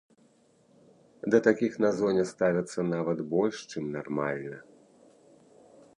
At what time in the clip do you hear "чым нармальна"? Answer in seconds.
3.71-4.57